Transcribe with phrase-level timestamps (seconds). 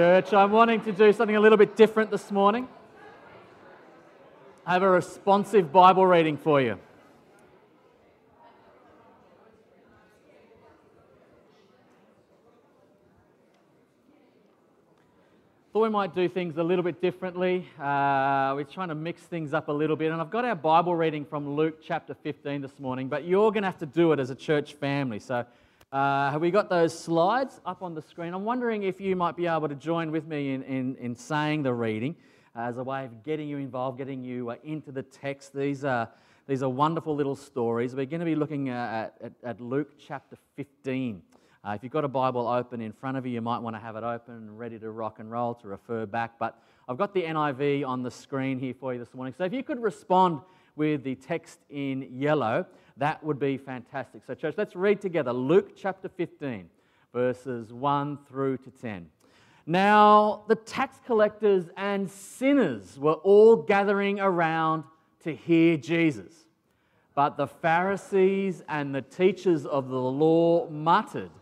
[0.00, 2.68] Church, I'm wanting to do something a little bit different this morning.
[4.64, 6.78] I have a responsive Bible reading for you.
[15.72, 17.66] Thought we might do things a little bit differently.
[17.76, 20.94] Uh, we're trying to mix things up a little bit, and I've got our Bible
[20.94, 24.20] reading from Luke chapter 15 this morning, but you're going to have to do it
[24.20, 25.18] as a church family.
[25.18, 25.44] So
[25.90, 28.34] uh, have we got those slides up on the screen?
[28.34, 31.62] I'm wondering if you might be able to join with me in, in, in saying
[31.62, 32.14] the reading
[32.54, 35.54] as a way of getting you involved, getting you uh, into the text.
[35.54, 36.10] These are,
[36.46, 37.94] these are wonderful little stories.
[37.94, 41.22] We're going to be looking at, at, at Luke chapter 15.
[41.64, 43.80] Uh, if you've got a Bible open in front of you, you might want to
[43.80, 46.38] have it open, ready to rock and roll, to refer back.
[46.38, 49.34] But I've got the NIV on the screen here for you this morning.
[49.38, 50.40] So if you could respond
[50.78, 52.64] with the text in yellow,
[52.96, 54.22] that would be fantastic.
[54.24, 56.70] So, church, let's read together Luke chapter 15,
[57.12, 59.08] verses 1 through to 10.
[59.66, 64.84] Now, the tax collectors and sinners were all gathering around
[65.24, 66.32] to hear Jesus.
[67.14, 71.32] But the Pharisees and the teachers of the law muttered,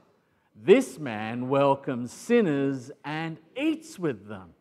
[0.56, 4.54] This man welcomes sinners and eats with them.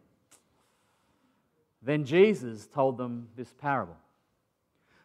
[1.82, 3.96] Then Jesus told them this parable.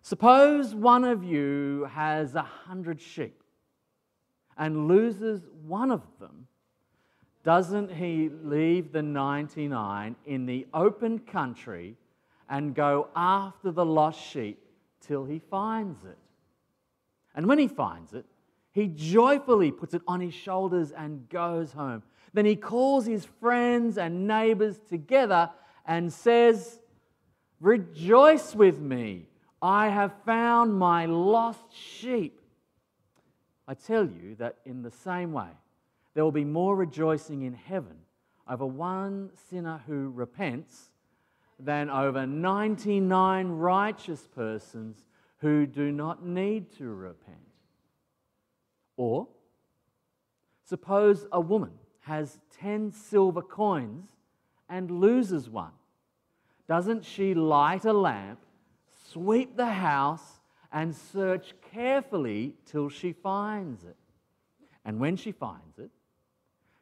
[0.02, 3.42] Suppose one of you has a hundred sheep
[4.56, 6.46] and loses one of them.
[7.42, 11.96] Doesn't he leave the 99 in the open country
[12.48, 14.62] and go after the lost sheep
[15.00, 16.18] till he finds it?
[17.34, 18.26] And when he finds it,
[18.72, 22.02] he joyfully puts it on his shoulders and goes home.
[22.32, 25.50] Then he calls his friends and neighbors together
[25.86, 26.80] and says,
[27.60, 29.29] Rejoice with me
[29.62, 32.40] I have found my lost sheep.
[33.68, 35.50] I tell you that in the same way,
[36.14, 37.96] there will be more rejoicing in heaven
[38.48, 40.90] over one sinner who repents
[41.58, 45.04] than over 99 righteous persons
[45.38, 47.36] who do not need to repent.
[48.96, 49.28] Or,
[50.64, 54.08] suppose a woman has 10 silver coins
[54.68, 55.72] and loses one.
[56.66, 58.40] Doesn't she light a lamp?
[59.12, 60.40] Sweep the house,
[60.72, 63.96] and search carefully till she finds it.
[64.84, 65.90] And when she finds it,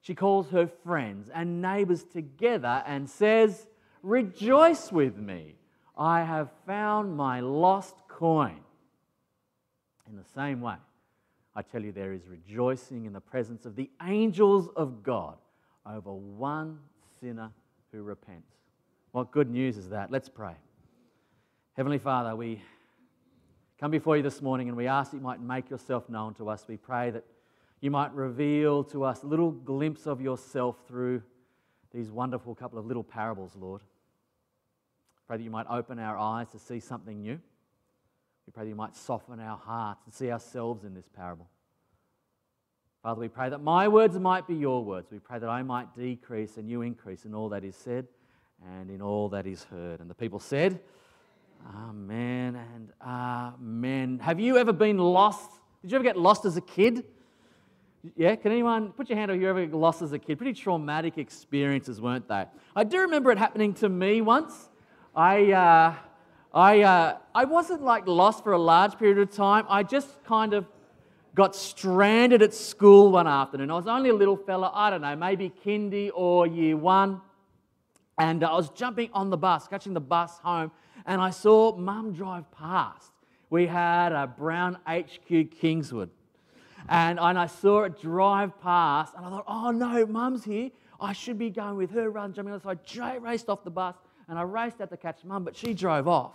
[0.00, 3.66] she calls her friends and neighbors together and says,
[4.02, 5.56] Rejoice with me,
[5.96, 8.60] I have found my lost coin.
[10.08, 10.76] In the same way,
[11.54, 15.36] I tell you, there is rejoicing in the presence of the angels of God
[15.84, 16.78] over one
[17.20, 17.50] sinner
[17.90, 18.52] who repents.
[19.12, 20.10] What good news is that?
[20.10, 20.54] Let's pray.
[21.78, 22.60] Heavenly Father, we
[23.78, 26.48] come before you this morning and we ask that you might make yourself known to
[26.48, 26.64] us.
[26.66, 27.22] We pray that
[27.80, 31.22] you might reveal to us a little glimpse of yourself through
[31.94, 33.82] these wonderful couple of little parables, Lord.
[35.28, 37.38] Pray that you might open our eyes to see something new.
[38.44, 41.46] We pray that you might soften our hearts and see ourselves in this parable.
[43.04, 45.12] Father, we pray that my words might be your words.
[45.12, 48.08] We pray that I might decrease and you increase in all that is said
[48.68, 50.00] and in all that is heard.
[50.00, 50.80] And the people said,
[51.76, 54.20] Amen and amen.
[54.20, 55.50] Have you ever been lost?
[55.82, 57.04] Did you ever get lost as a kid?
[58.16, 60.38] Yeah, can anyone put your hand up if you ever got lost as a kid?
[60.38, 62.46] Pretty traumatic experiences, weren't they?
[62.74, 64.70] I do remember it happening to me once.
[65.14, 65.94] I, uh,
[66.54, 69.66] I, uh, I wasn't like lost for a large period of time.
[69.68, 70.64] I just kind of
[71.34, 73.70] got stranded at school one afternoon.
[73.70, 77.20] I was only a little fella, I don't know, maybe kindy or year one.
[78.18, 80.72] And I was jumping on the bus, catching the bus home,
[81.08, 83.10] and I saw mum drive past.
[83.48, 86.10] We had a brown HQ Kingswood.
[86.86, 90.70] And, and I saw it drive past, and I thought, oh no, mum's here.
[91.00, 92.60] I should be going with her rather than jumping on.
[92.60, 93.96] So I raced off the bus,
[94.28, 96.34] and I raced out to catch mum, but she drove off.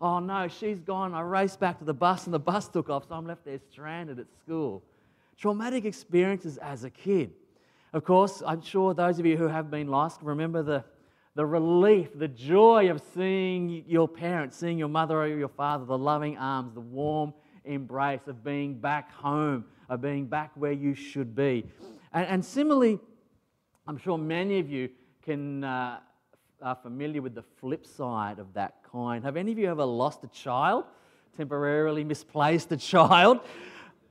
[0.00, 1.12] Oh no, she's gone.
[1.12, 3.60] I raced back to the bus, and the bus took off, so I'm left there
[3.70, 4.82] stranded at school.
[5.36, 7.32] Traumatic experiences as a kid.
[7.92, 10.84] Of course, I'm sure those of you who have been lost remember the
[11.40, 15.96] the relief, the joy of seeing your parents, seeing your mother or your father, the
[15.96, 17.32] loving arms, the warm
[17.64, 21.64] embrace of being back home, of being back where you should be.
[22.12, 22.98] And, and similarly,
[23.86, 24.90] I'm sure many of you
[25.22, 26.00] can, uh,
[26.60, 29.22] are familiar with the flip side of that coin.
[29.22, 30.84] Have any of you ever lost a child,
[31.38, 33.40] temporarily misplaced a child?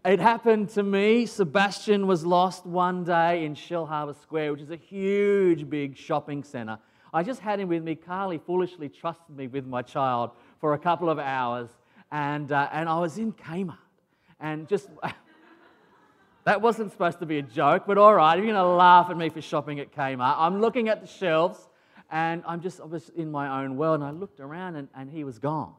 [0.03, 1.27] It happened to me.
[1.27, 6.79] Sebastian was lost one day in Shellharbour Square, which is a huge, big shopping centre
[7.13, 7.95] I just had him with me.
[7.95, 11.69] Carly foolishly trusted me with my child for a couple of hours,
[12.11, 13.77] and, uh, and I was in Kmart.
[14.39, 14.89] And just,
[16.49, 19.17] That wasn't supposed to be a joke, but all right, you're going to laugh at
[19.17, 21.69] me for shopping at Kmart, I'm looking at the shelves
[22.09, 25.11] and I'm just I was in my own world and I looked around and, and
[25.11, 25.73] he was gone.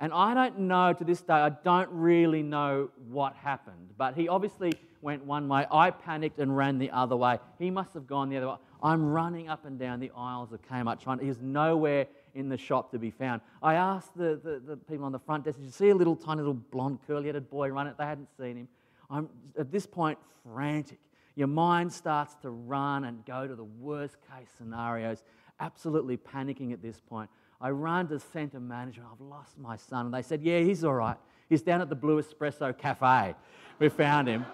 [0.00, 4.28] And I don't know to this day, I don't really know what happened, but he
[4.28, 4.72] obviously
[5.02, 5.66] went one way.
[5.70, 7.38] I panicked and ran the other way.
[7.58, 8.56] He must have gone the other way.
[8.86, 12.06] I'm running up and down the aisles of Kmart trying, he's nowhere
[12.36, 13.40] in the shop to be found.
[13.60, 16.14] I asked the, the, the people on the front desk, Did you see a little
[16.14, 17.98] tiny little blonde curly headed boy run it?
[17.98, 18.68] They hadn't seen him.
[19.10, 19.28] I'm
[19.58, 21.00] at this point frantic.
[21.34, 25.24] Your mind starts to run and go to the worst case scenarios,
[25.58, 27.28] absolutely panicking at this point.
[27.60, 30.06] I run to centre manager, I've lost my son.
[30.06, 31.16] And they said, Yeah, he's all right.
[31.48, 33.34] He's down at the Blue Espresso Cafe.
[33.80, 34.46] We found him.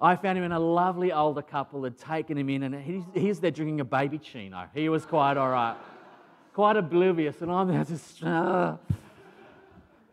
[0.00, 3.40] I found him in a lovely older couple had taken him in, and he's, he's
[3.40, 4.68] there drinking a baby chino.
[4.72, 5.76] He was quite all right,
[6.52, 8.22] quite oblivious, and I'm there just.
[8.22, 8.76] Uh,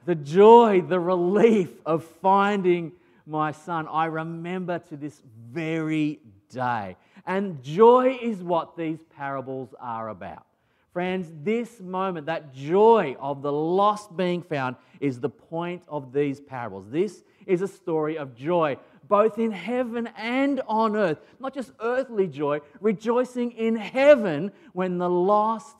[0.05, 2.91] the joy, the relief of finding
[3.25, 5.21] my son, I remember to this
[5.51, 6.95] very day.
[7.25, 10.45] And joy is what these parables are about.
[10.93, 16.39] Friends, this moment, that joy of the lost being found, is the point of these
[16.39, 16.85] parables.
[16.89, 21.19] This is a story of joy, both in heaven and on earth.
[21.39, 25.75] Not just earthly joy, rejoicing in heaven when the lost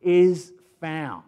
[0.00, 1.24] is found.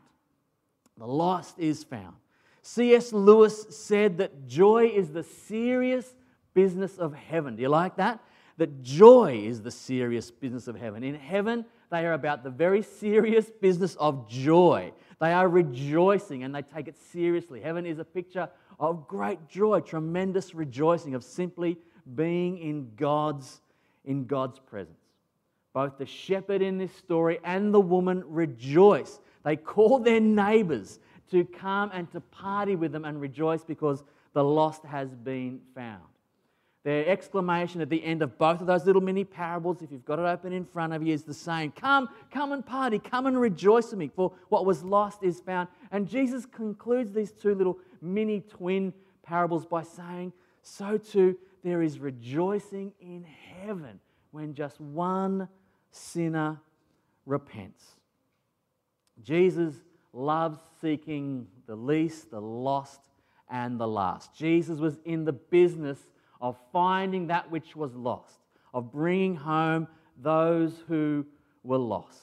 [0.99, 2.15] The lost is found.
[2.63, 3.13] C.S.
[3.13, 6.17] Lewis said that joy is the serious
[6.55, 7.55] business of heaven.
[7.57, 8.21] Do you like that?
[8.57, 11.05] That joy is the serious business of heaven.
[11.05, 14.93] In heaven, they are about the very serious business of joy.
[15.21, 17.61] They are rejoicing and they take it seriously.
[17.61, 18.49] Heaven is a picture
[18.79, 21.79] of great joy, tremendous rejoicing, of simply
[22.15, 23.61] being in God's,
[24.05, 24.99] in God's presence.
[25.73, 29.21] Both the shepherd in this story and the woman rejoice.
[29.45, 30.99] They call their neighbors
[31.31, 34.03] to come and to party with them and rejoice because
[34.33, 36.03] the lost has been found.
[36.87, 40.21] Their exclamation at the end of both of those little mini parables, if you've got
[40.21, 43.41] it open in front of you, is the same Come, come and party, come and
[43.41, 45.67] rejoice with me, for what was lost is found.
[45.91, 48.95] And Jesus concludes these two little mini twin
[49.25, 53.99] parables by saying, So too there is rejoicing in heaven
[54.31, 55.49] when just one
[55.91, 56.61] sinner
[57.25, 57.83] repents.
[59.25, 59.75] Jesus
[60.13, 63.01] loves seeking the least, the lost,
[63.51, 64.37] and the last.
[64.37, 65.99] Jesus was in the business
[66.41, 68.39] of finding that which was lost,
[68.75, 69.89] of bringing home
[70.23, 71.25] those who
[71.63, 72.23] were lost.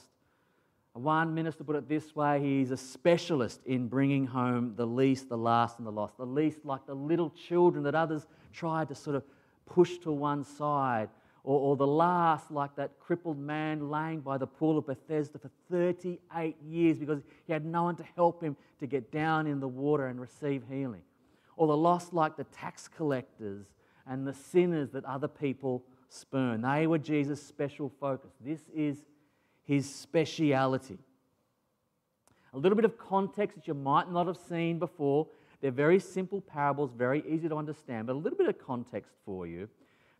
[0.94, 5.36] One minister put it this way he's a specialist in bringing home the least, the
[5.36, 6.16] last, and the lost.
[6.16, 9.24] The least, like the little children that others tried to sort of
[9.66, 11.08] push to one side
[11.44, 15.50] or, or the last, like that crippled man laying by the pool of Bethesda for
[15.70, 19.68] 38 years because he had no one to help him to get down in the
[19.68, 21.02] water and receive healing.
[21.56, 23.66] Or the lost, like the tax collectors
[24.06, 26.62] and the sinners that other people spurn.
[26.62, 28.30] They were Jesus' special focus.
[28.40, 29.04] This is
[29.64, 30.98] his speciality.
[32.52, 35.26] A little bit of context that you might not have seen before.
[35.60, 39.46] They're very simple parables, very easy to understand, but a little bit of context for
[39.46, 39.68] you.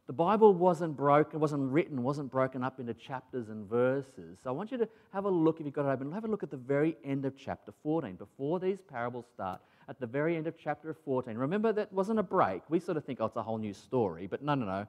[0.06, 4.39] The Bible wasn't broken, wasn't written, wasn't broken up into chapters and verses.
[4.43, 6.29] So I want you to have a look, if you've got it open, have a
[6.29, 8.17] look at the very end of chapter 14.
[8.17, 11.37] Before these parables start, at the very end of chapter 14.
[11.37, 12.62] Remember, that wasn't a break.
[12.69, 14.27] We sort of think, oh, it's a whole new story.
[14.27, 14.87] But no, no, no.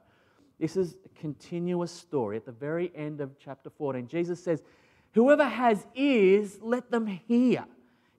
[0.60, 2.38] This is a continuous story.
[2.38, 4.64] At the very end of chapter 14, Jesus says,
[5.14, 7.66] Whoever has ears, let them hear.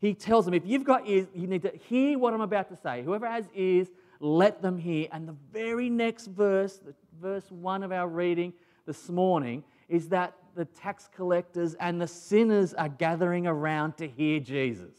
[0.01, 2.77] He tells them, if you've got ears, you need to hear what I'm about to
[2.77, 3.03] say.
[3.03, 3.89] Whoever has ears,
[4.21, 5.09] let them hear.
[5.13, 6.81] And the very next verse,
[7.21, 8.53] verse one of our reading
[8.87, 14.41] this morning, is that the tax collectors and the sinners are gathering around to hear
[14.41, 14.95] Jesus.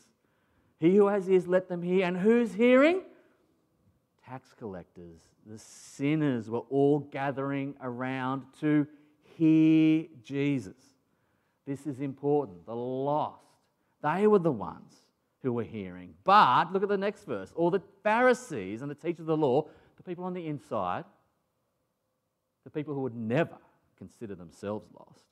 [0.79, 2.05] He who has ears, let them hear.
[2.05, 3.01] And who's hearing?
[4.23, 8.85] Tax collectors, the sinners were all gathering around to
[9.37, 10.75] hear Jesus.
[11.65, 12.65] This is important.
[12.65, 13.41] The lost,
[14.03, 14.93] they were the ones
[15.43, 16.13] who were hearing.
[16.23, 17.51] But look at the next verse.
[17.55, 19.67] All the Pharisees and the teachers of the law,
[19.97, 21.05] the people on the inside,
[22.63, 23.57] the people who would never
[23.97, 25.23] consider themselves lost,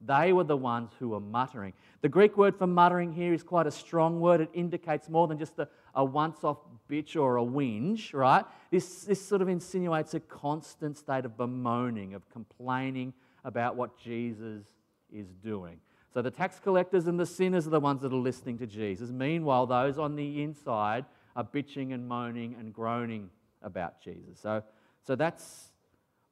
[0.00, 1.72] they were the ones who were muttering.
[2.02, 4.42] The Greek word for muttering here is quite a strong word.
[4.42, 6.58] It indicates more than just a, a once off
[6.90, 8.44] bitch or a whinge, right?
[8.70, 14.66] This, this sort of insinuates a constant state of bemoaning, of complaining about what Jesus
[15.10, 15.78] is doing.
[16.16, 19.10] So the tax collectors and the sinners are the ones that are listening to Jesus.
[19.10, 21.04] Meanwhile, those on the inside
[21.36, 23.28] are bitching and moaning and groaning
[23.60, 24.40] about Jesus.
[24.40, 24.62] So,
[25.06, 25.72] so that's,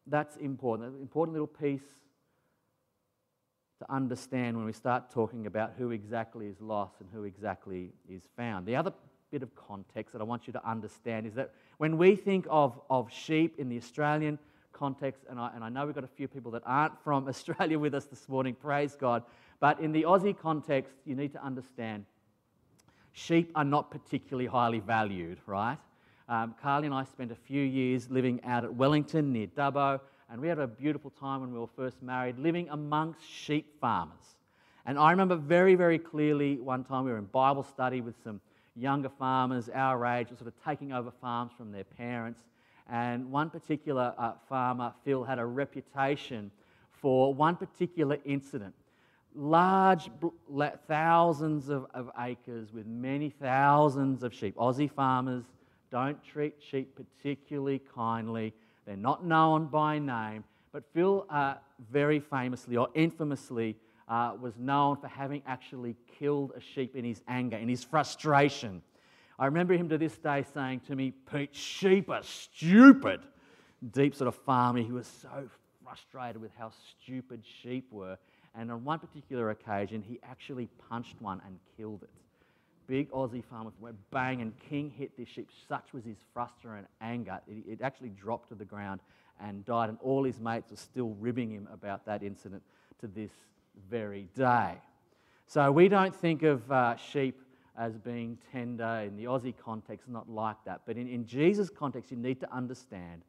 [0.07, 0.95] that's important.
[0.95, 1.85] An important little piece
[3.81, 8.23] to understand when we start talking about who exactly is lost and who exactly is
[8.38, 8.64] found.
[8.64, 8.95] The other
[9.31, 12.81] bit of context that I want you to understand is that when we think of,
[12.88, 14.38] of sheep in the Australian
[14.73, 17.79] context, and I, and I know we've got a few people that aren't from Australia
[17.79, 19.25] with us this morning, praise God,
[19.61, 22.04] but in the Aussie context, you need to understand
[23.12, 25.78] sheep are not particularly highly valued, right?
[26.28, 30.40] Um, Carly and I spent a few years living out at Wellington near Dubbo, and
[30.40, 34.37] we had a beautiful time when we were first married, living amongst sheep farmers.
[34.87, 38.40] And I remember very, very clearly one time we were in Bible study with some
[38.75, 42.40] younger farmers our age, sort of taking over farms from their parents.
[42.90, 46.50] And one particular uh, farmer, Phil, had a reputation
[46.90, 48.75] for one particular incident.
[49.35, 50.11] Large,
[50.87, 54.57] thousands of, of acres with many thousands of sheep.
[54.57, 55.45] Aussie farmers
[55.91, 58.53] don't treat sheep particularly kindly.
[58.87, 60.45] They're not known by name.
[60.73, 61.55] But Phil, uh,
[61.91, 63.76] very famously or infamously,
[64.09, 68.83] uh, was known for having actually killed a sheep in his anger, in his frustration.
[69.38, 73.21] I remember him to this day saying to me, Pete, sheep are stupid.
[73.93, 74.81] Deep sort of farmer.
[74.81, 75.49] He was so
[75.83, 76.71] frustrated with how
[77.03, 78.19] stupid sheep were.
[78.56, 82.11] And on one particular occasion, he actually punched one and killed it.
[82.87, 85.49] Big Aussie farmer went bang, and King hit this sheep.
[85.68, 89.00] Such was his frustration and anger, it, it actually dropped to the ground
[89.40, 89.88] and died.
[89.88, 92.62] And all his mates are still ribbing him about that incident
[93.00, 93.30] to this
[93.90, 94.75] very day.
[95.46, 97.40] So we don't think of uh, sheep
[97.76, 100.82] as being tender in the Aussie context, not like that.
[100.87, 103.23] But in, in Jesus' context, you need to understand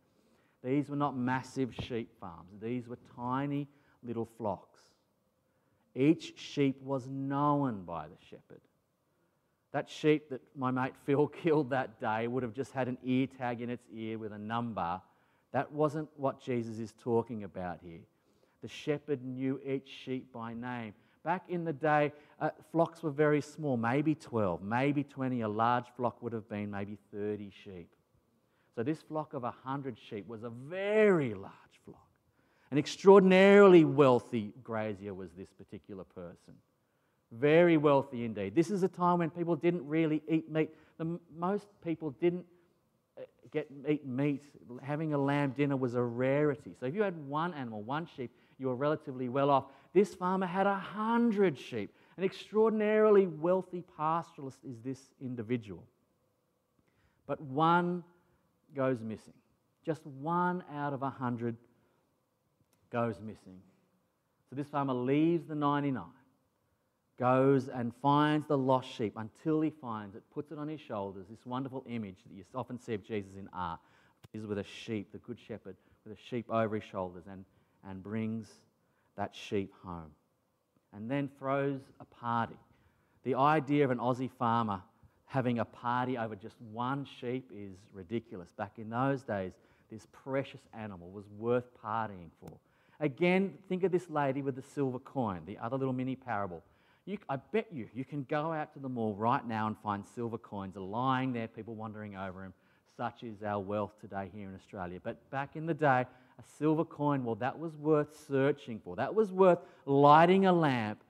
[0.63, 3.67] these were not massive sheep farms, these were tiny
[4.03, 4.81] little flocks.
[5.95, 8.61] Each sheep was known by the shepherd.
[9.71, 13.27] That sheep that my mate Phil killed that day would have just had an ear
[13.27, 15.01] tag in its ear with a number.
[15.51, 18.01] That wasn't what Jesus is talking about here.
[18.61, 20.93] The shepherd knew each sheep by name.
[21.23, 25.41] Back in the day, uh, flocks were very small, maybe 12, maybe 20.
[25.41, 27.89] A large flock would have been maybe 30 sheep.
[28.75, 31.53] So this flock of 100 sheep was a very large.
[32.75, 36.55] An extraordinarily wealthy grazier was this particular person.
[37.31, 38.53] Very wealthy indeed.
[38.53, 40.71] This is a time when people didn't really eat meat.
[40.97, 42.43] The, most people didn't
[43.17, 44.43] uh, get eat meat.
[44.83, 46.75] Having a lamb dinner was a rarity.
[46.77, 48.29] So if you had one animal, one sheep,
[48.59, 49.67] you were relatively well off.
[49.93, 51.95] This farmer had a hundred sheep.
[52.17, 55.85] An extraordinarily wealthy pastoralist is this individual.
[57.25, 58.03] But one
[58.75, 59.31] goes missing.
[59.85, 61.55] Just one out of a hundred
[62.91, 63.59] goes missing.
[64.49, 66.03] So this farmer leaves the 99,
[67.19, 71.25] goes and finds the lost sheep until he finds it, puts it on his shoulders.
[71.29, 73.79] This wonderful image that you often see of Jesus in art.
[74.33, 77.45] Jesus with a sheep, the good shepherd, with a sheep over his shoulders, and
[77.89, 78.47] and brings
[79.15, 80.11] that sheep home.
[80.93, 82.57] And then throws a party.
[83.23, 84.81] The idea of an Aussie farmer
[85.25, 88.49] having a party over just one sheep is ridiculous.
[88.57, 89.51] Back in those days,
[89.91, 92.51] this precious animal was worth partying for.
[92.99, 96.63] Again, think of this lady with the silver coin, the other little mini parable.
[97.05, 100.03] You, I bet you, you can go out to the mall right now and find
[100.15, 102.53] silver coins lying there, people wandering over them.
[102.97, 104.99] Such is our wealth today here in Australia.
[105.03, 106.05] But back in the day,
[106.39, 108.95] a silver coin, well, that was worth searching for.
[108.95, 111.01] That was worth lighting a lamp,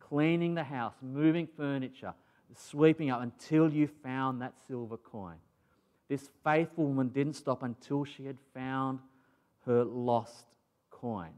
[0.00, 2.14] cleaning the house, moving furniture,
[2.54, 5.36] sweeping up until you found that silver coin.
[6.08, 8.98] This faithful woman didn't stop until she had found
[9.64, 10.44] her lost
[11.02, 11.32] coin.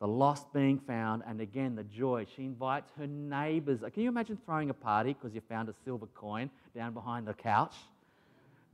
[0.00, 2.26] The lost being found, and again, the joy.
[2.36, 3.80] She invites her neighbors.
[3.92, 7.34] Can you imagine throwing a party because you found a silver coin down behind the
[7.34, 7.74] couch?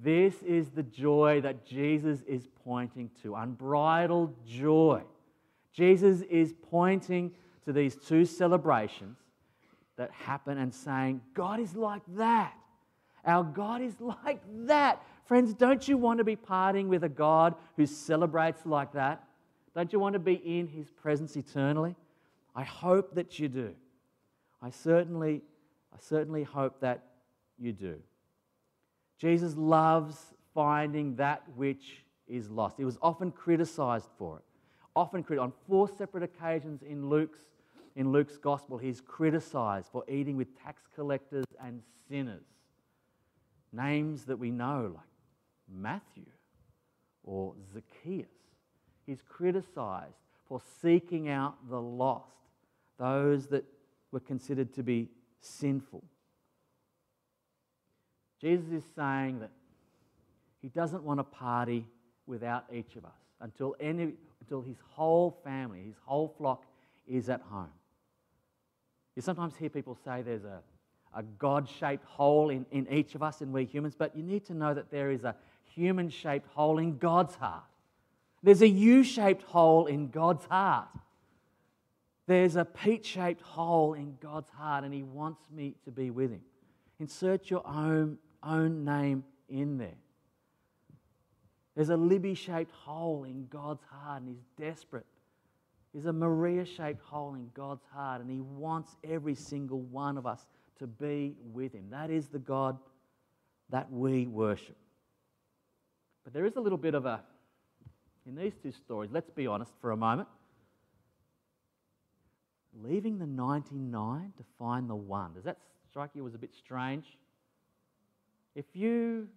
[0.00, 5.02] This is the joy that Jesus is pointing to unbridled joy.
[5.72, 7.30] Jesus is pointing
[7.64, 9.16] to these two celebrations
[9.96, 12.52] that happen and saying, God is like that.
[13.24, 15.00] Our God is like that.
[15.26, 19.22] Friends, don't you want to be partying with a God who celebrates like that?
[19.74, 21.96] Don't you want to be in his presence eternally?
[22.54, 23.74] I hope that you do.
[24.60, 25.42] I certainly,
[25.92, 27.04] I certainly hope that
[27.58, 27.96] you do.
[29.18, 30.16] Jesus loves
[30.54, 32.76] finding that which is lost.
[32.76, 34.44] He was often criticized for it.
[34.94, 37.40] Often on four separate occasions in Luke's
[37.94, 42.44] in Luke's gospel, he's criticized for eating with tax collectors and sinners.
[43.72, 45.04] Names that we know, like
[45.68, 46.26] Matthew
[47.22, 48.41] or Zacchaeus.
[49.06, 50.14] He's criticized
[50.49, 52.26] for seeking out the lost,
[52.99, 53.64] those that
[54.11, 55.09] were considered to be
[55.40, 56.04] sinful.
[58.40, 59.50] Jesus is saying that
[60.61, 61.87] he doesn't want a party
[62.26, 66.64] without each of us until, any, until his whole family, his whole flock
[67.06, 67.71] is at home.
[69.16, 70.61] You sometimes hear people say there's a,
[71.14, 74.44] a God shaped hole in, in each of us, in we humans, but you need
[74.47, 75.35] to know that there is a
[75.75, 77.64] human shaped hole in God's heart.
[78.42, 80.88] There's a U shaped hole in God's heart.
[82.26, 86.30] There's a Pete shaped hole in God's heart, and He wants me to be with
[86.30, 86.40] Him.
[86.99, 89.99] Insert your own, own name in there.
[91.75, 95.06] There's a Libby shaped hole in God's heart, and He's desperate.
[95.92, 100.26] There's a Maria shaped hole in God's heart, and He wants every single one of
[100.26, 100.46] us
[100.78, 101.90] to be with Him.
[101.90, 102.78] That is the God
[103.70, 104.76] that we worship.
[106.25, 107.22] But there is a little bit of a,
[108.26, 110.28] in these two stories, let's be honest for a moment.
[112.82, 115.34] Leaving the 99 to find the one.
[115.34, 115.58] Does that
[115.90, 117.18] strike you as a bit strange?
[118.54, 119.28] If you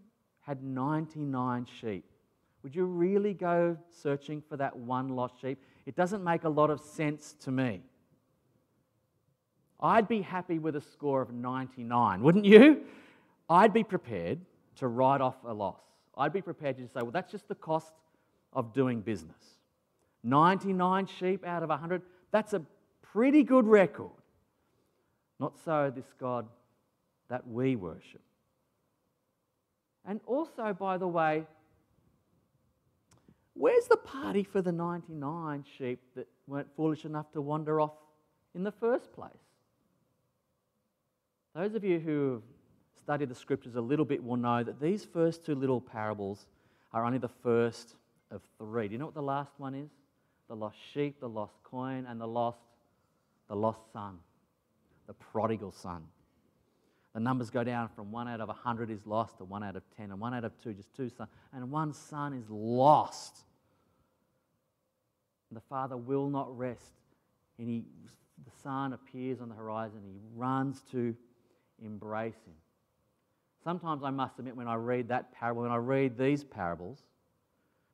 [0.41, 2.05] had 99 sheep,
[2.63, 5.61] would you really go searching for that one lost sheep?
[5.85, 7.81] It doesn't make a lot of sense to me.
[9.79, 12.83] I'd be happy with a score of 99, wouldn't you?
[13.49, 14.39] I'd be prepared
[14.77, 15.81] to write off a loss.
[16.17, 17.93] I'd be prepared to say, well, that's just the cost
[18.55, 19.35] of doing business.
[20.23, 22.61] 99 sheep out of 100, that's a
[23.01, 24.09] pretty good record.
[25.39, 26.47] Not so this God
[27.29, 28.21] that we worship.
[30.05, 31.45] And also, by the way,
[33.53, 37.93] where's the party for the 99 sheep that weren't foolish enough to wander off
[38.53, 39.31] in the first place?
[41.55, 42.41] Those of you who have
[43.01, 46.47] studied the scriptures a little bit will know that these first two little parables
[46.91, 47.95] are only the first
[48.35, 48.87] of three.
[48.87, 49.89] Do you know what the last one is?
[50.47, 52.59] The lost sheep, the lost coin, and the lost,
[53.47, 54.19] the lost son,
[55.07, 56.03] the prodigal son.
[57.15, 59.75] The numbers go down from one out of a hundred is lost to one out
[59.75, 63.39] of ten, and one out of two, just two sons, and one son is lost.
[65.49, 66.93] And the father will not rest.
[67.57, 67.85] And he,
[68.43, 70.01] the son appears on the horizon.
[70.03, 71.15] He runs to
[71.83, 72.53] embrace Him.
[73.63, 77.03] Sometimes I must admit, when I read that parable, when I read these parables,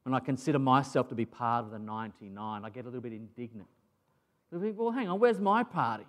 [0.03, 3.13] when I consider myself to be part of the 99, I get a little bit
[3.13, 3.67] indignant.
[4.51, 6.05] Well, hang on, where's my party?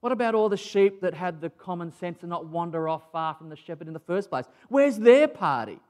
[0.00, 3.34] What about all the sheep that had the common sense to not wander off far
[3.34, 4.44] from the shepherd in the first place?
[4.68, 5.80] Where's their party?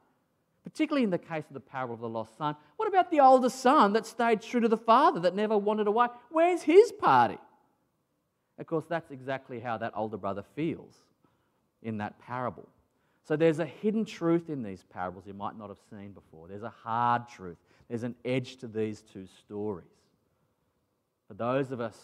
[0.62, 2.56] Particularly in the case of the parable of the lost son.
[2.76, 6.06] What about the older son that stayed true to the father, that never wandered away?
[6.30, 7.38] Where's his party?
[8.58, 10.94] Of course, that's exactly how that older brother feels
[11.82, 12.68] in that parable.
[13.26, 16.46] So there's a hidden truth in these parables you might not have seen before.
[16.46, 17.56] There's a hard truth,
[17.88, 19.86] there's an edge to these two stories.
[21.28, 21.98] For those of us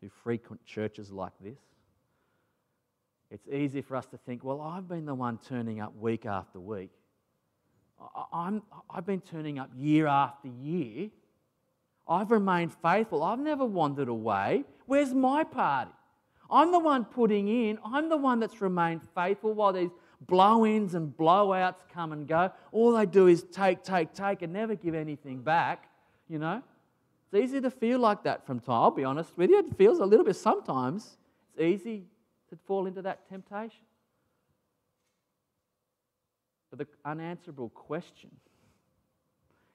[0.00, 1.58] who frequent churches like this,
[3.30, 6.60] it's easy for us to think, well, I've been the one turning up week after
[6.60, 6.90] week.
[8.32, 11.10] I'm, I've been turning up year after year.
[12.06, 13.24] I've remained faithful.
[13.24, 14.64] I've never wandered away.
[14.86, 15.90] Where's my party?
[16.50, 20.94] I'm the one putting in, I'm the one that's remained faithful while these blow ins
[20.94, 22.50] and blowouts come and go.
[22.72, 25.88] All they do is take, take, take and never give anything back,
[26.28, 26.62] you know?
[27.32, 28.82] It's easy to feel like that from time.
[28.82, 31.16] I'll be honest with you, it feels a little bit sometimes.
[31.56, 32.04] It's easy
[32.50, 33.84] to fall into that temptation.
[36.70, 38.30] But the unanswerable question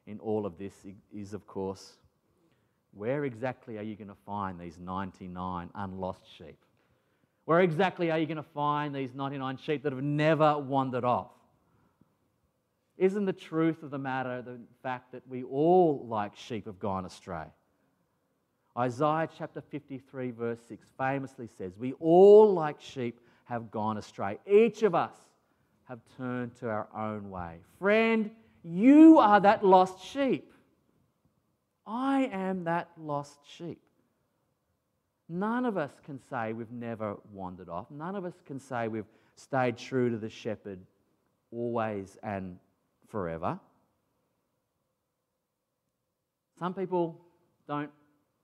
[0.08, 0.74] in all of this
[1.14, 1.98] is, of course,
[2.94, 6.58] where exactly are you going to find these 99 unlost sheep?
[7.46, 11.32] Where exactly are you going to find these 99 sheep that have never wandered off?
[12.98, 17.06] Isn't the truth of the matter the fact that we all, like sheep, have gone
[17.06, 17.46] astray?
[18.78, 24.38] Isaiah chapter 53, verse 6 famously says, We all, like sheep, have gone astray.
[24.50, 25.16] Each of us
[25.86, 27.60] have turned to our own way.
[27.80, 28.30] Friend,
[28.64, 30.51] you are that lost sheep.
[31.92, 33.82] I am that lost sheep.
[35.28, 37.92] None of us can say we've never wandered off.
[37.92, 40.80] None of us can say we've stayed true to the shepherd
[41.52, 42.58] always and
[43.10, 43.60] forever.
[46.58, 47.20] Some people
[47.68, 47.92] don't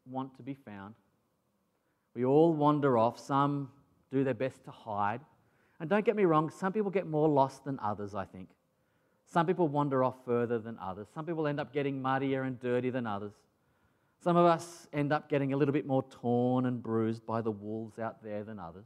[0.05, 0.95] want to be found.
[2.15, 3.17] We all wander off.
[3.17, 3.69] Some
[4.11, 5.21] do their best to hide.
[5.79, 8.49] And don't get me wrong, some people get more lost than others, I think.
[9.29, 11.07] Some people wander off further than others.
[11.13, 13.33] Some people end up getting muddier and dirtier than others.
[14.23, 17.51] Some of us end up getting a little bit more torn and bruised by the
[17.51, 18.85] wolves out there than others.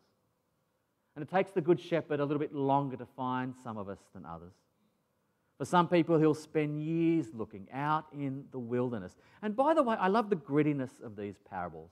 [1.15, 3.99] And it takes the Good Shepherd a little bit longer to find some of us
[4.13, 4.53] than others.
[5.57, 9.15] For some people, he'll spend years looking out in the wilderness.
[9.43, 11.91] And by the way, I love the grittiness of these parables.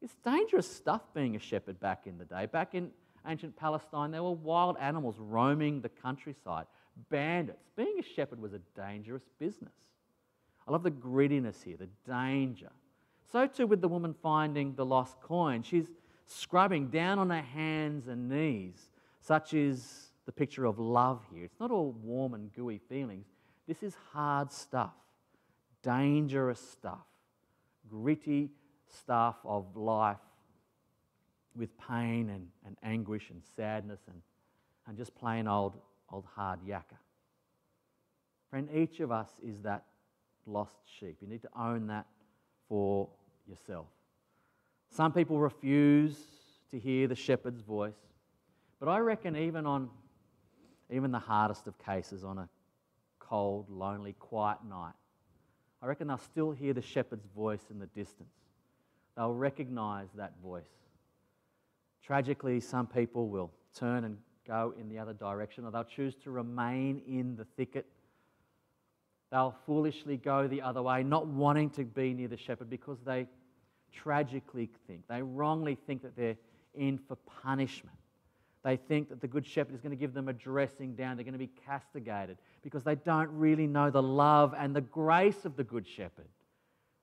[0.00, 2.46] It's dangerous stuff being a shepherd back in the day.
[2.46, 2.90] Back in
[3.26, 6.66] ancient Palestine, there were wild animals roaming the countryside
[7.10, 7.70] bandits.
[7.76, 9.72] Being a shepherd was a dangerous business.
[10.66, 12.70] I love the grittiness here, the danger.
[13.30, 15.62] So too with the woman finding the lost coin.
[15.62, 15.86] She's
[16.26, 18.90] scrubbing down on her hands and knees.
[19.20, 21.44] Such is the picture of love here.
[21.44, 23.26] It's not all warm and gooey feelings.
[23.66, 24.94] This is hard stuff,
[25.82, 27.06] dangerous stuff,
[27.88, 28.50] gritty
[28.88, 30.18] stuff of life
[31.56, 34.20] with pain and, and anguish and sadness and,
[34.86, 35.74] and just plain old,
[36.14, 36.96] old hard yakka.
[38.50, 39.84] Friend, each of us is that
[40.46, 41.16] lost sheep.
[41.20, 42.06] You need to own that
[42.68, 43.08] for
[43.48, 43.86] yourself.
[44.90, 46.16] Some people refuse
[46.70, 47.96] to hear the shepherd's voice,
[48.78, 49.90] but I reckon even on
[50.90, 52.48] even the hardest of cases, on a
[53.18, 54.92] cold, lonely, quiet night,
[55.82, 58.34] I reckon they'll still hear the shepherd's voice in the distance.
[59.16, 60.68] They'll recognize that voice.
[62.04, 66.30] Tragically, some people will turn and go in the other direction, or they'll choose to
[66.30, 67.86] remain in the thicket.
[69.30, 73.26] They'll foolishly go the other way, not wanting to be near the shepherd because they
[73.92, 76.36] tragically think, they wrongly think that they're
[76.74, 77.96] in for punishment.
[78.64, 81.16] They think that the Good Shepherd is going to give them a dressing down.
[81.16, 85.44] They're going to be castigated because they don't really know the love and the grace
[85.44, 86.28] of the Good Shepherd.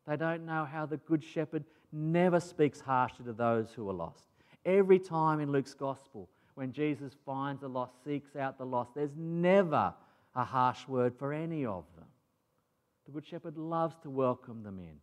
[0.07, 4.25] They don't know how the Good Shepherd never speaks harshly to those who are lost.
[4.65, 9.15] Every time in Luke's Gospel, when Jesus finds the lost, seeks out the lost, there's
[9.15, 9.93] never
[10.35, 12.05] a harsh word for any of them.
[13.05, 14.97] The Good Shepherd loves to welcome them in.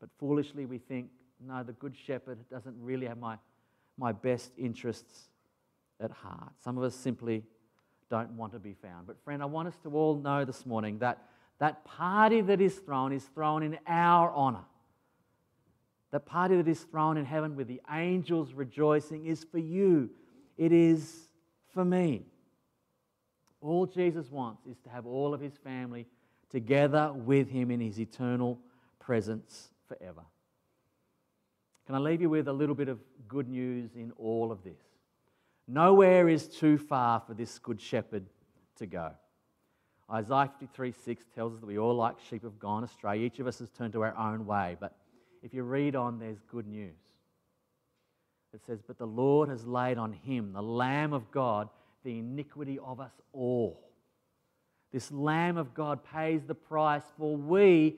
[0.00, 1.08] But foolishly, we think,
[1.44, 3.36] no, the Good Shepherd doesn't really have my,
[3.98, 5.28] my best interests
[6.00, 6.52] at heart.
[6.62, 7.44] Some of us simply
[8.10, 9.06] don't want to be found.
[9.06, 11.26] But, friend, I want us to all know this morning that
[11.60, 14.64] that party that is thrown is thrown in our honor.
[16.10, 20.10] The party that is thrown in heaven with the angels rejoicing is for you,
[20.60, 21.30] it is
[21.72, 22.26] for me.
[23.62, 26.06] All Jesus wants is to have all of his family
[26.50, 28.58] together with him in his eternal
[28.98, 30.20] presence forever.
[31.86, 34.82] Can I leave you with a little bit of good news in all of this?
[35.66, 38.26] Nowhere is too far for this good shepherd
[38.76, 39.12] to go.
[40.12, 43.20] Isaiah 53 6 tells us that we all, like sheep, have gone astray.
[43.20, 44.76] Each of us has turned to our own way.
[44.78, 44.94] But
[45.42, 46.98] if you read on, there's good news.
[48.54, 51.68] It says, But the Lord has laid on him, the Lamb of God,
[52.04, 53.90] the iniquity of us all.
[54.92, 57.96] This Lamb of God pays the price for we,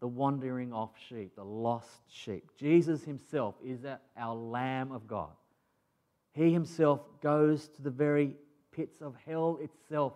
[0.00, 2.50] the wandering off sheep, the lost sheep.
[2.58, 3.80] Jesus himself is
[4.16, 5.32] our Lamb of God.
[6.32, 8.34] He himself goes to the very
[8.72, 10.12] pits of hell itself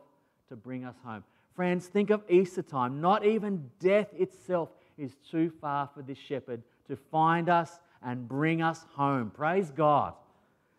[0.49, 1.25] to bring us home.
[1.55, 3.01] Friends, think of Easter time.
[3.01, 8.63] Not even death itself is too far for this shepherd to find us and bring
[8.63, 9.31] us home.
[9.31, 10.15] Praise God.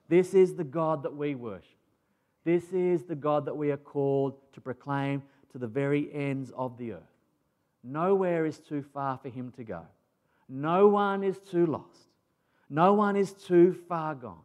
[0.10, 1.78] This is the God that we worship.
[2.44, 6.78] This is the God that we are called to proclaim to the very ends of
[6.78, 7.02] the earth.
[7.84, 9.82] Nowhere is too far for him to go.
[10.50, 12.10] No one is too lost.
[12.70, 14.42] No one is too far gone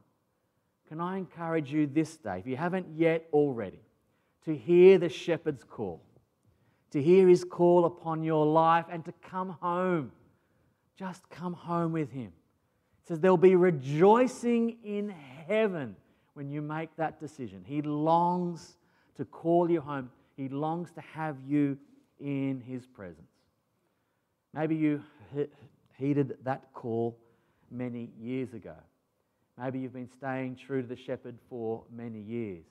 [0.88, 3.80] can I encourage you this day, if you haven't yet already,
[4.44, 6.02] to hear the shepherd's call,
[6.92, 10.12] to hear his call upon your life and to come home.
[10.96, 12.32] Just come home with him.
[13.06, 15.14] Says there'll be rejoicing in
[15.46, 15.94] heaven
[16.34, 17.64] when you make that decision.
[17.64, 18.76] He longs
[19.16, 21.78] to call you home, he longs to have you
[22.20, 23.30] in his presence.
[24.52, 25.02] Maybe you
[25.98, 27.16] heeded that call
[27.70, 28.74] many years ago.
[29.58, 32.64] Maybe you've been staying true to the shepherd for many years.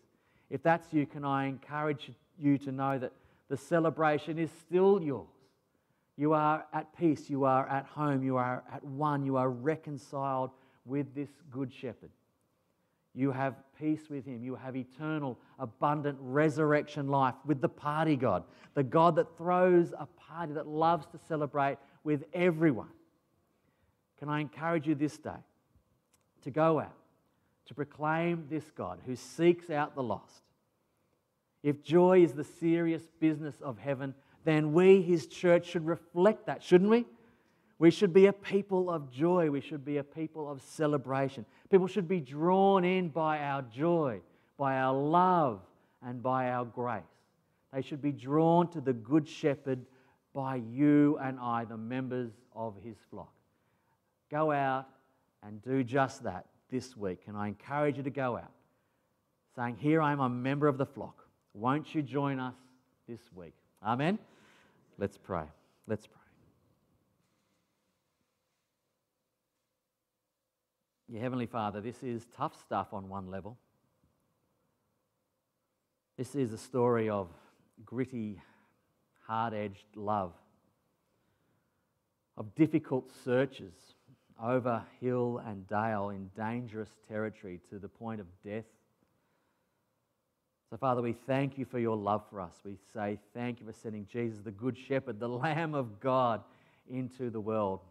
[0.50, 3.12] If that's you, can I encourage you to know that
[3.50, 5.28] the celebration is still yours?
[6.17, 10.51] You are at peace, you are at home, you are at one, you are reconciled
[10.86, 12.12] with this good shepherd.
[13.13, 14.43] You have peace with him.
[14.43, 20.06] You have eternal, abundant resurrection life with the party God, the God that throws a
[20.06, 22.89] party that loves to celebrate with everyone.
[24.19, 25.32] Can I encourage you this day?
[26.45, 26.95] to go out
[27.65, 30.43] to proclaim this God who seeks out the lost.
[31.63, 34.13] If joy is the serious business of heaven,
[34.46, 37.06] then we, his church, should reflect that, shouldn't we?
[37.78, 39.50] We should be a people of joy.
[39.50, 41.46] We should be a people of celebration.
[41.70, 44.22] People should be drawn in by our joy,
[44.58, 45.62] by our love,
[46.02, 47.04] and by our grace.
[47.74, 49.86] They should be drawn to the Good Shepherd
[50.34, 53.34] by you and I, the members of his flock.
[54.32, 54.88] Go out
[55.44, 57.22] and do just that this week.
[57.28, 58.52] And I encourage you to go out
[59.56, 61.26] saying, Here I am, a member of the flock.
[61.54, 62.56] Won't you join us
[63.08, 63.54] this week?
[63.84, 64.20] Amen.
[64.98, 65.44] Let's pray.
[65.88, 66.22] Let's pray.
[71.08, 73.58] Your Heavenly Father, this is tough stuff on one level.
[76.18, 77.28] This is a story of
[77.86, 78.42] gritty,
[79.28, 80.34] hard edged love,
[82.38, 83.74] of difficult searches
[84.42, 88.66] over hill and dale in dangerous territory to the point of death.
[90.69, 92.56] So, Father, we thank you for your love for us.
[92.63, 96.41] We say thank you for sending Jesus, the Good Shepherd, the Lamb of God,
[96.89, 97.82] into the world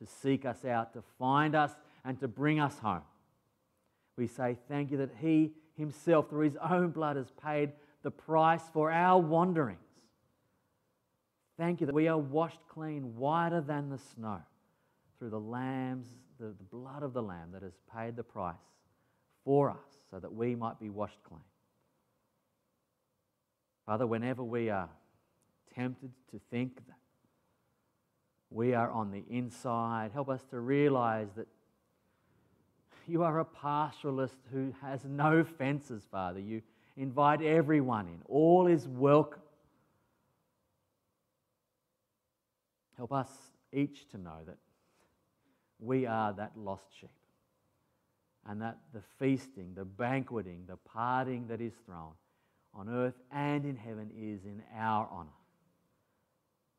[0.00, 1.72] to seek us out, to find us,
[2.04, 3.02] and to bring us home.
[4.16, 7.70] We say thank you that He Himself, through His own blood, has paid
[8.02, 9.78] the price for our wanderings.
[11.56, 14.40] Thank you that we are washed clean, whiter than the snow,
[15.18, 16.06] through the lamb's,
[16.38, 18.54] the, the blood of the Lamb that has paid the price
[19.44, 19.76] for us,
[20.10, 21.40] so that we might be washed clean.
[23.88, 24.90] Father, whenever we are
[25.74, 26.98] tempted to think that
[28.50, 31.46] we are on the inside, help us to realize that
[33.06, 36.38] you are a pastoralist who has no fences, Father.
[36.38, 36.60] You
[36.98, 39.40] invite everyone in, all is welcome.
[42.98, 43.30] Help us
[43.72, 44.58] each to know that
[45.78, 47.08] we are that lost sheep
[48.46, 52.12] and that the feasting, the banqueting, the parting that is thrown
[52.78, 55.28] on earth and in heaven is in our honour.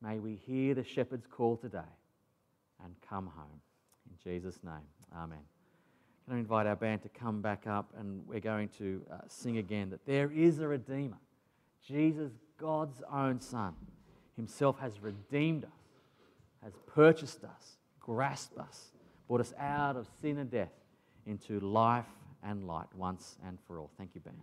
[0.01, 1.79] May we hear the shepherd's call today
[2.83, 3.59] and come home.
[4.09, 4.73] In Jesus' name,
[5.15, 5.39] amen.
[6.25, 9.57] Can I invite our band to come back up and we're going to uh, sing
[9.57, 11.17] again that there is a Redeemer.
[11.85, 13.73] Jesus, God's own Son,
[14.37, 15.71] Himself has redeemed us,
[16.63, 18.91] has purchased us, grasped us,
[19.27, 20.71] brought us out of sin and death
[21.25, 22.05] into life
[22.43, 23.89] and light once and for all.
[23.97, 24.37] Thank you, band.